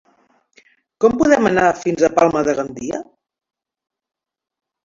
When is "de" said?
2.49-2.57